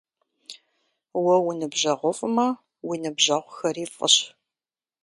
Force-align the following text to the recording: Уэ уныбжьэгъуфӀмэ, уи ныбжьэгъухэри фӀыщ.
Уэ 1.23 1.35
уныбжьэгъуфӀмэ, 1.47 2.47
уи 2.87 2.95
ныбжьэгъухэри 3.03 3.85
фӀыщ. 3.95 4.15